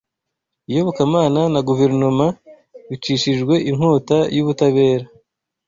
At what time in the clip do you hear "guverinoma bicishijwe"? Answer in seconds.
1.67-3.53